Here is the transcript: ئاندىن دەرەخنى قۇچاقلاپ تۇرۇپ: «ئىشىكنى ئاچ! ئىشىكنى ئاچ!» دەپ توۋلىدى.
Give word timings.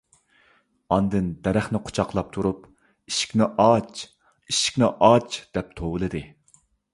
ئاندىن 0.95 1.25
دەرەخنى 1.47 1.81
قۇچاقلاپ 1.89 2.31
تۇرۇپ: 2.37 2.63
«ئىشىكنى 3.11 3.49
ئاچ! 3.67 4.01
ئىشىكنى 4.53 4.91
ئاچ!» 5.11 5.39
دەپ 5.59 5.71
توۋلىدى. 5.83 6.25